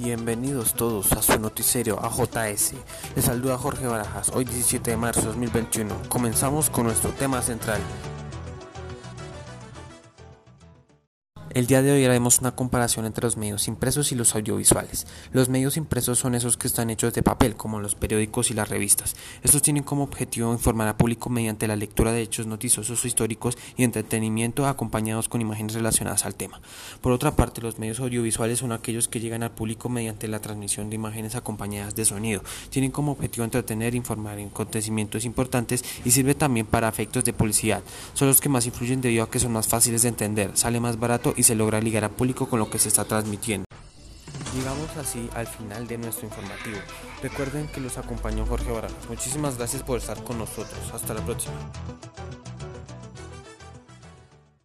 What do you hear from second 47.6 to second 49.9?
que los acompañó Jorge Barajas. Muchísimas gracias